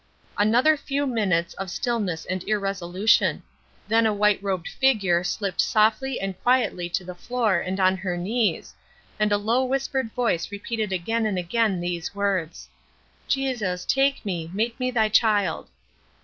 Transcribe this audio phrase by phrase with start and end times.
[0.35, 3.43] Another few minutes of stillness and irresolution.
[3.87, 8.17] Then a white robed figure slipped softly and quietly to the floor and on her
[8.17, 8.73] knees,
[9.19, 12.67] and a low whispered voice repeated again and again these words:
[13.27, 15.69] "Jesus, take me; make me thy child."